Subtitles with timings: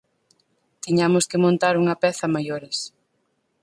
[0.85, 2.77] Tiñamos que montar unha peza a maiores.